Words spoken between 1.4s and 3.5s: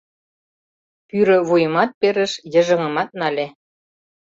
вуйымат перыш, йыжыҥымат нале.